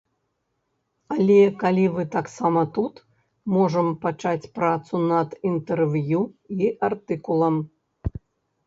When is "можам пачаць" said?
3.59-4.51